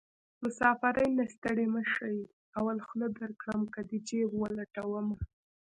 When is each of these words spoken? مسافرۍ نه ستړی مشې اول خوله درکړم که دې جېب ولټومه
مسافرۍ 0.43 1.07
نه 1.17 1.25
ستړی 1.33 1.65
مشې 1.75 2.13
اول 2.59 2.77
خوله 2.85 3.07
درکړم 3.19 3.61
که 3.73 3.79
دې 3.89 3.99
جېب 4.07 4.29
ولټومه 4.37 5.17